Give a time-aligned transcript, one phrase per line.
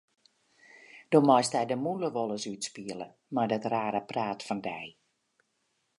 [1.11, 4.85] Do meist dy de mûle wolris útspiele mei dat rare praat fan dy.